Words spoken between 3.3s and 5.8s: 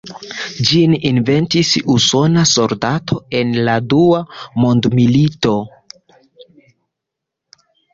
en la Dua mondmilito.